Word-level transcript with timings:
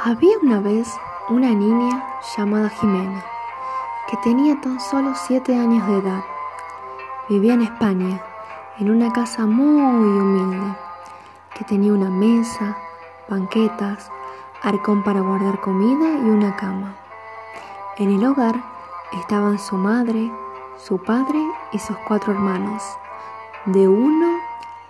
Había 0.00 0.38
una 0.40 0.60
vez 0.60 0.96
una 1.28 1.50
niña 1.50 2.06
llamada 2.36 2.68
Jimena 2.68 3.20
que 4.08 4.16
tenía 4.18 4.60
tan 4.60 4.78
solo 4.78 5.12
siete 5.16 5.52
años 5.58 5.84
de 5.88 5.98
edad. 5.98 6.22
Vivía 7.28 7.54
en 7.54 7.62
España, 7.62 8.22
en 8.78 8.90
una 8.92 9.12
casa 9.12 9.44
muy 9.44 9.82
humilde, 9.82 10.72
que 11.52 11.64
tenía 11.64 11.92
una 11.92 12.10
mesa, 12.10 12.78
banquetas, 13.28 14.08
arcón 14.62 15.02
para 15.02 15.20
guardar 15.20 15.60
comida 15.60 16.08
y 16.10 16.30
una 16.30 16.54
cama. 16.54 16.94
En 17.96 18.12
el 18.14 18.24
hogar 18.24 18.54
estaban 19.14 19.58
su 19.58 19.74
madre, 19.74 20.30
su 20.76 21.02
padre 21.02 21.44
y 21.72 21.80
sus 21.80 21.96
cuatro 22.06 22.32
hermanos, 22.32 22.84
de 23.64 23.88
uno, 23.88 24.38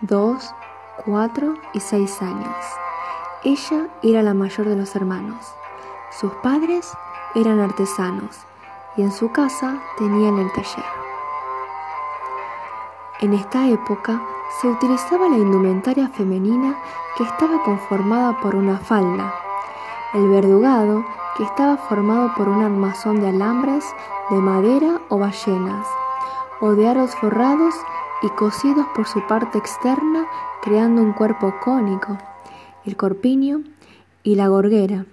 dos, 0.00 0.52
cuatro 1.04 1.54
y 1.74 1.78
seis 1.78 2.20
años. 2.20 2.85
Ella 3.44 3.88
era 4.02 4.22
la 4.22 4.32
mayor 4.32 4.66
de 4.66 4.76
los 4.76 4.96
hermanos. 4.96 5.54
Sus 6.10 6.32
padres 6.36 6.90
eran 7.34 7.60
artesanos 7.60 8.34
y 8.96 9.02
en 9.02 9.12
su 9.12 9.30
casa 9.30 9.78
tenían 9.98 10.38
el 10.38 10.50
taller. 10.52 10.84
En 13.20 13.34
esta 13.34 13.68
época 13.68 14.22
se 14.60 14.68
utilizaba 14.68 15.28
la 15.28 15.36
indumentaria 15.36 16.08
femenina 16.08 16.76
que 17.16 17.24
estaba 17.24 17.62
conformada 17.62 18.40
por 18.40 18.54
una 18.54 18.78
falda, 18.78 19.34
el 20.14 20.28
verdugado 20.30 21.04
que 21.36 21.44
estaba 21.44 21.76
formado 21.76 22.32
por 22.36 22.48
un 22.48 22.62
armazón 22.64 23.20
de 23.20 23.28
alambres 23.28 23.84
de 24.30 24.36
madera 24.36 25.00
o 25.10 25.18
ballenas, 25.18 25.86
o 26.60 26.70
de 26.70 26.88
aros 26.88 27.14
forrados 27.16 27.74
y 28.22 28.30
cosidos 28.30 28.86
por 28.94 29.06
su 29.06 29.20
parte 29.26 29.58
externa 29.58 30.26
creando 30.62 31.02
un 31.02 31.12
cuerpo 31.12 31.54
cónico 31.62 32.16
el 32.86 32.96
corpiño 32.96 33.62
y 34.22 34.36
la 34.36 34.46
gorguera, 34.46 35.06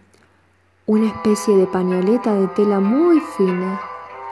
una 0.86 1.08
especie 1.08 1.56
de 1.58 1.66
pañoleta 1.66 2.34
de 2.34 2.48
tela 2.50 2.80
muy 2.80 3.20
fina, 3.20 3.82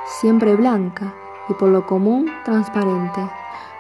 siempre 0.06 0.56
blanca 0.56 1.14
y 1.50 1.54
por 1.56 1.70
lo 1.70 1.88
común 1.88 2.32
transparente, 2.46 3.22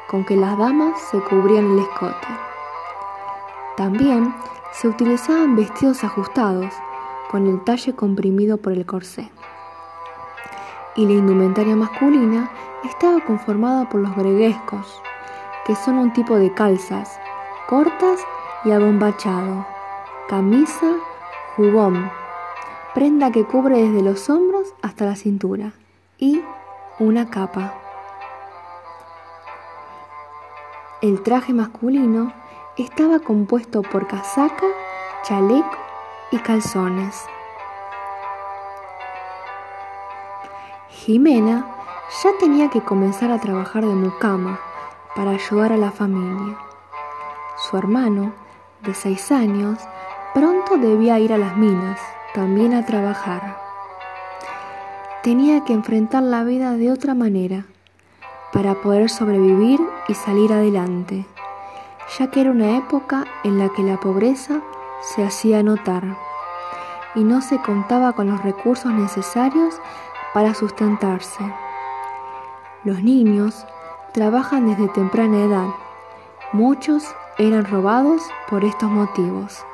con 0.09 0.25
que 0.25 0.35
las 0.35 0.57
damas 0.57 0.99
se 1.11 1.19
cubrían 1.19 1.71
el 1.71 1.79
escote. 1.79 2.27
También 3.77 4.33
se 4.73 4.87
utilizaban 4.87 5.55
vestidos 5.55 6.03
ajustados, 6.03 6.73
con 7.29 7.47
el 7.47 7.63
talle 7.63 7.95
comprimido 7.95 8.57
por 8.57 8.73
el 8.73 8.85
corsé. 8.85 9.31
Y 10.95 11.05
la 11.05 11.13
indumentaria 11.13 11.75
masculina 11.75 12.51
estaba 12.83 13.21
conformada 13.21 13.87
por 13.87 14.01
los 14.01 14.13
greguescos, 14.15 15.01
que 15.65 15.75
son 15.75 15.97
un 15.97 16.11
tipo 16.11 16.35
de 16.35 16.53
calzas, 16.53 17.17
cortas 17.69 18.19
y 18.63 18.71
abombachado, 18.71 19.65
camisa, 20.29 20.95
jubón, 21.55 22.11
prenda 22.93 23.31
que 23.31 23.45
cubre 23.45 23.77
desde 23.77 24.01
los 24.01 24.29
hombros 24.29 24.73
hasta 24.81 25.05
la 25.05 25.15
cintura 25.15 25.73
y 26.17 26.41
una 26.99 27.29
capa. 27.29 27.73
El 31.01 31.23
traje 31.23 31.53
masculino 31.53 32.31
estaba 32.77 33.19
compuesto 33.19 33.81
por 33.81 34.07
casaca, 34.07 34.67
chaleco 35.23 35.77
y 36.31 36.37
calzones. 36.37 37.25
Jimena 40.89 41.65
ya 42.23 42.29
tenía 42.39 42.69
que 42.69 42.81
comenzar 42.81 43.31
a 43.31 43.39
trabajar 43.39 43.83
de 43.83 43.95
mucama 43.95 44.59
para 45.15 45.31
ayudar 45.31 45.73
a 45.73 45.77
la 45.77 45.89
familia. 45.89 46.55
Su 47.57 47.77
hermano 47.77 48.33
de 48.83 48.93
seis 48.93 49.31
años, 49.31 49.79
pronto 50.33 50.77
debía 50.77 51.19
ir 51.19 51.33
a 51.33 51.37
las 51.37 51.57
minas, 51.57 51.99
también 52.33 52.73
a 52.73 52.85
trabajar. 52.85 53.57
Tenía 55.23 55.63
que 55.63 55.73
enfrentar 55.73 56.23
la 56.23 56.43
vida 56.43 56.73
de 56.73 56.91
otra 56.91 57.13
manera 57.13 57.65
para 58.51 58.75
poder 58.75 59.09
sobrevivir 59.09 59.79
y 60.07 60.13
salir 60.13 60.51
adelante, 60.51 61.25
ya 62.17 62.31
que 62.31 62.41
era 62.41 62.51
una 62.51 62.77
época 62.77 63.25
en 63.43 63.59
la 63.59 63.69
que 63.69 63.83
la 63.83 63.97
pobreza 63.97 64.61
se 65.01 65.23
hacía 65.23 65.63
notar 65.63 66.03
y 67.15 67.23
no 67.23 67.41
se 67.41 67.61
contaba 67.61 68.13
con 68.13 68.27
los 68.29 68.41
recursos 68.43 68.91
necesarios 68.91 69.75
para 70.33 70.53
sustentarse. 70.53 71.43
Los 72.83 73.03
niños 73.03 73.65
trabajan 74.13 74.67
desde 74.67 74.87
temprana 74.89 75.43
edad, 75.43 75.67
muchos 76.51 77.03
eran 77.41 77.65
robados 77.65 78.21
por 78.49 78.63
estos 78.63 78.89
motivos. 78.89 79.65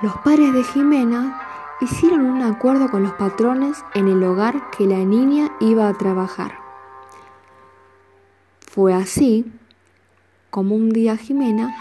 Los 0.00 0.16
padres 0.18 0.52
de 0.52 0.62
Jimena 0.62 1.40
hicieron 1.80 2.24
un 2.24 2.42
acuerdo 2.42 2.90
con 2.90 3.02
los 3.02 3.12
patrones 3.14 3.84
en 3.94 4.08
el 4.08 4.22
hogar 4.22 4.70
que 4.70 4.86
la 4.86 4.98
niña 4.98 5.50
iba 5.60 5.88
a 5.88 5.94
trabajar. 5.94 6.58
Fue 8.60 8.94
así 8.94 9.50
como 10.50 10.76
un 10.76 10.90
día 10.90 11.16
Jimena 11.16 11.74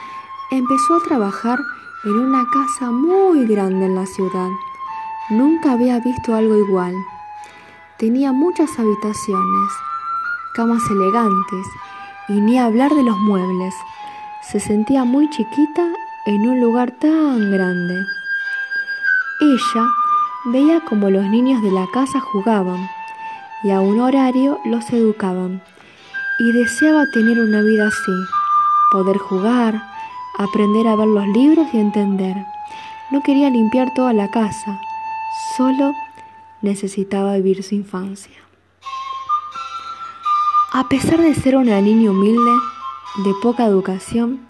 empezó 0.52 0.96
a 0.96 1.04
trabajar 1.08 1.60
en 2.04 2.20
una 2.20 2.46
casa 2.52 2.92
muy 2.92 3.46
grande 3.46 3.86
en 3.86 3.96
la 3.96 4.06
ciudad. 4.06 4.50
Nunca 5.30 5.74
había 5.74 6.00
visto 6.00 6.36
algo 6.36 6.58
igual. 6.58 6.94
Tenía 7.98 8.32
muchas 8.32 8.78
habitaciones, 8.80 9.72
camas 10.56 10.84
elegantes 10.90 11.68
y 12.30 12.34
ni 12.42 12.58
hablar 12.58 12.92
de 12.92 13.04
los 13.04 13.18
muebles 13.20 13.74
se 14.52 14.60
sentía 14.60 15.04
muy 15.06 15.30
chiquita 15.30 15.88
en 16.26 16.48
un 16.48 16.60
lugar 16.60 16.92
tan 16.92 17.52
grande. 17.52 17.96
Ella 19.40 19.86
veía 20.46 20.82
como 20.82 21.10
los 21.10 21.26
niños 21.26 21.62
de 21.62 21.72
la 21.72 21.88
casa 21.94 22.20
jugaban 22.20 22.90
y 23.64 23.72
a 23.72 23.80
un 23.80 24.00
horario 24.00 24.60
los 24.66 24.90
educaban 24.92 25.62
y 26.40 26.52
deseaba 26.52 27.06
tener 27.14 27.40
una 27.40 27.62
vida 27.62 27.88
así, 27.88 28.12
poder 28.92 29.18
jugar, 29.18 29.82
aprender 30.38 30.88
a 30.88 30.96
ver 30.96 31.08
los 31.08 31.28
libros 31.28 31.68
y 31.74 31.80
entender. 31.80 32.36
No 33.12 33.22
quería 33.22 33.50
limpiar 33.50 33.94
toda 33.94 34.14
la 34.14 34.30
casa, 34.30 34.80
solo 35.56 35.94
necesitaba 36.62 37.36
vivir 37.36 37.64
su 37.64 37.76
infancia. 37.76 38.36
A 40.72 40.90
pesar 40.90 41.22
de 41.22 41.36
ser 41.36 41.56
una 41.56 41.80
niña 41.82 42.12
humilde, 42.12 42.52
de 43.18 43.34
poca 43.42 43.66
educación, 43.66 44.48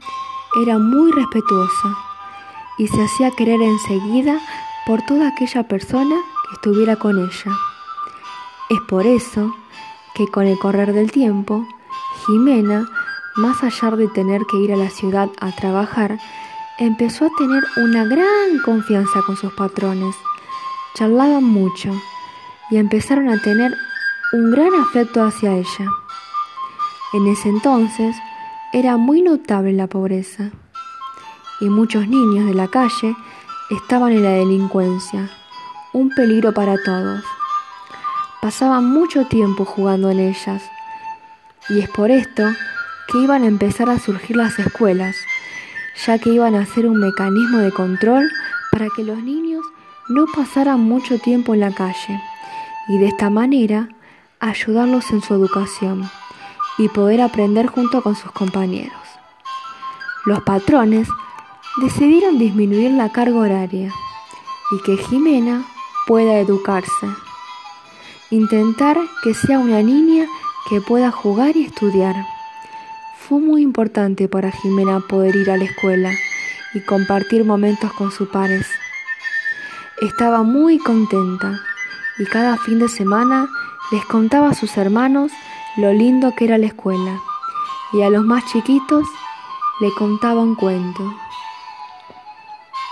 era 0.61 0.77
muy 0.77 1.11
respetuosa 1.11 1.97
y 2.77 2.87
se 2.87 3.03
hacía 3.03 3.31
querer 3.31 3.61
enseguida 3.61 4.39
por 4.85 5.01
toda 5.01 5.27
aquella 5.27 5.67
persona 5.67 6.15
que 6.15 6.55
estuviera 6.55 6.95
con 6.95 7.17
ella. 7.17 7.51
Es 8.69 8.79
por 8.87 9.05
eso 9.05 9.53
que 10.15 10.27
con 10.27 10.45
el 10.47 10.57
correr 10.57 10.93
del 10.93 11.11
tiempo, 11.11 11.67
Jimena, 12.25 12.87
más 13.35 13.63
allá 13.63 13.91
de 13.91 14.07
tener 14.07 14.41
que 14.49 14.57
ir 14.57 14.71
a 14.71 14.77
la 14.77 14.89
ciudad 14.89 15.29
a 15.41 15.51
trabajar, 15.51 16.19
empezó 16.77 17.25
a 17.25 17.35
tener 17.37 17.63
una 17.77 18.05
gran 18.05 18.59
confianza 18.63 19.21
con 19.25 19.35
sus 19.35 19.51
patrones. 19.53 20.15
Charlaban 20.95 21.43
mucho 21.43 21.91
y 22.69 22.77
empezaron 22.77 23.29
a 23.29 23.41
tener 23.41 23.75
un 24.31 24.51
gran 24.51 24.73
afecto 24.75 25.23
hacia 25.23 25.55
ella. 25.57 25.87
En 27.13 27.27
ese 27.27 27.49
entonces, 27.49 28.15
era 28.73 28.97
muy 28.97 29.21
notable 29.21 29.71
la 29.71 29.85
pobreza 29.85 30.49
y 31.61 31.69
muchos 31.69 32.07
niños 32.07 32.47
de 32.47 32.55
la 32.55 32.67
calle 32.67 33.15
estaban 33.69 34.11
en 34.11 34.23
la 34.23 34.31
delincuencia, 34.31 35.29
un 35.93 36.09
peligro 36.09 36.55
para 36.55 36.75
todos. 36.83 37.23
Pasaban 38.41 38.85
mucho 38.85 39.27
tiempo 39.27 39.63
jugando 39.63 40.09
en 40.09 40.19
ellas 40.19 40.63
y 41.69 41.81
es 41.81 41.89
por 41.89 42.09
esto 42.09 42.43
que 43.07 43.19
iban 43.19 43.43
a 43.43 43.47
empezar 43.47 43.91
a 43.91 43.99
surgir 43.99 44.37
las 44.37 44.57
escuelas, 44.57 45.15
ya 46.07 46.17
que 46.17 46.31
iban 46.31 46.55
a 46.55 46.65
ser 46.65 46.87
un 46.87 46.99
mecanismo 46.99 47.59
de 47.59 47.71
control 47.71 48.27
para 48.71 48.87
que 48.95 49.03
los 49.03 49.19
niños 49.19 49.63
no 50.09 50.25
pasaran 50.25 50.79
mucho 50.79 51.19
tiempo 51.19 51.53
en 51.53 51.59
la 51.59 51.71
calle 51.71 52.19
y 52.87 52.97
de 52.97 53.05
esta 53.05 53.29
manera 53.29 53.87
ayudarlos 54.39 55.11
en 55.11 55.21
su 55.21 55.35
educación 55.35 56.09
y 56.77 56.89
poder 56.89 57.21
aprender 57.21 57.67
junto 57.67 58.01
con 58.01 58.15
sus 58.15 58.31
compañeros. 58.31 58.93
Los 60.25 60.41
patrones 60.43 61.07
decidieron 61.81 62.37
disminuir 62.37 62.91
la 62.91 63.11
carga 63.11 63.37
horaria 63.37 63.91
y 64.71 64.81
que 64.83 64.97
Jimena 64.97 65.65
pueda 66.07 66.39
educarse. 66.39 67.07
Intentar 68.29 68.97
que 69.23 69.33
sea 69.33 69.59
una 69.59 69.81
niña 69.81 70.25
que 70.69 70.81
pueda 70.81 71.11
jugar 71.11 71.55
y 71.55 71.65
estudiar. 71.65 72.15
Fue 73.17 73.39
muy 73.39 73.61
importante 73.61 74.27
para 74.27 74.51
Jimena 74.51 74.99
poder 75.01 75.35
ir 75.35 75.51
a 75.51 75.57
la 75.57 75.65
escuela 75.65 76.11
y 76.73 76.79
compartir 76.81 77.45
momentos 77.45 77.91
con 77.93 78.11
sus 78.11 78.29
pares. 78.29 78.67
Estaba 80.01 80.43
muy 80.43 80.79
contenta 80.79 81.59
y 82.17 82.25
cada 82.25 82.57
fin 82.57 82.79
de 82.79 82.89
semana 82.89 83.47
les 83.91 84.05
contaba 84.05 84.49
a 84.49 84.53
sus 84.53 84.75
hermanos 84.77 85.31
lo 85.75 85.91
lindo 85.91 86.35
que 86.35 86.45
era 86.45 86.57
la 86.59 86.67
escuela 86.67 87.19
y 87.93 88.03
a 88.03 88.09
los 88.09 88.23
más 88.23 88.45
chiquitos 88.51 89.07
le 89.81 89.91
contaba 89.93 90.41
un 90.41 90.55
cuento. 90.55 91.03